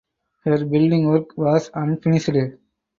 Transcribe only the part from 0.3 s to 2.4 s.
Her building work was unfinished.